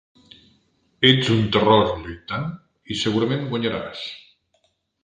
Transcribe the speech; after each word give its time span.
Ets 1.09 1.29
un 1.35 1.43
terror 1.57 1.85
lluitant 2.07 2.49
i 2.95 2.99
segurament 3.07 3.47
guanyaràs. 3.55 4.07